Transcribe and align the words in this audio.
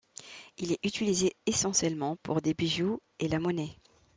Il 0.57 0.71
est 0.71 0.83
utilisé 0.83 1.35
essentiellement 1.45 2.15
pour 2.23 2.41
des 2.41 2.55
bijoux 2.55 2.99
et 3.19 3.27
la 3.27 3.37
monnaie. 3.37 3.77